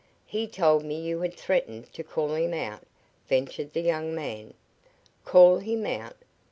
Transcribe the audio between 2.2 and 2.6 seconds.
him